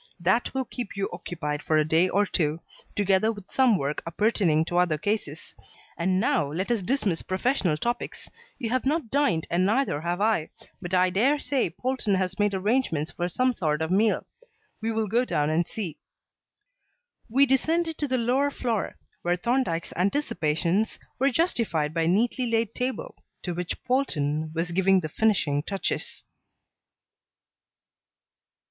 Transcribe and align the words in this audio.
That 0.19 0.51
will 0.55 0.65
keep 0.65 0.97
you 0.97 1.07
occupied 1.13 1.61
for 1.61 1.77
a 1.77 1.85
day 1.85 2.09
or 2.09 2.25
two, 2.25 2.59
together 2.95 3.31
with 3.31 3.51
some 3.51 3.77
work 3.77 4.01
appertaining 4.07 4.65
to 4.65 4.79
other 4.79 4.97
cases. 4.97 5.53
And 5.95 6.19
now 6.19 6.51
let 6.51 6.71
us 6.71 6.81
dismiss 6.81 7.21
professional 7.21 7.77
topics. 7.77 8.27
You 8.57 8.71
have 8.71 8.83
not 8.87 9.11
dined 9.11 9.45
and 9.51 9.63
neither 9.63 10.01
have 10.01 10.19
I, 10.19 10.49
but 10.81 10.95
I 10.95 11.11
dare 11.11 11.37
say 11.37 11.69
Polton 11.69 12.15
has 12.15 12.39
made 12.39 12.55
arrangements 12.55 13.11
for 13.11 13.29
some 13.29 13.53
sort 13.53 13.83
of 13.83 13.91
meal. 13.91 14.25
We 14.81 14.91
will 14.91 15.05
go 15.05 15.23
down 15.23 15.51
and 15.51 15.67
see." 15.67 15.99
We 17.29 17.45
descended 17.45 17.99
to 17.99 18.07
the 18.07 18.17
lower 18.17 18.49
floor, 18.49 18.95
where 19.21 19.35
Thorndyke's 19.35 19.93
anticipations 19.95 20.97
were 21.19 21.29
justified 21.29 21.93
by 21.93 22.01
a 22.05 22.07
neatly 22.07 22.47
laid 22.47 22.73
table 22.73 23.13
to 23.43 23.53
which 23.53 23.83
Polton 23.83 24.51
was 24.55 24.71
giving 24.71 25.01
the 25.01 25.09
finishing 25.09 25.61
touches. 25.61 26.23